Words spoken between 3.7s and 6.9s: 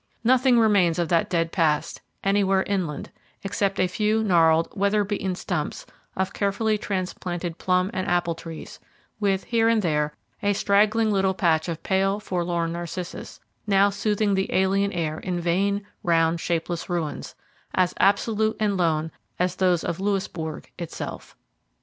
a few gnarled, weather beaten stumps of carefully